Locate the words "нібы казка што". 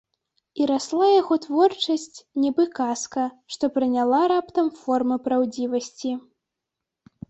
2.45-3.63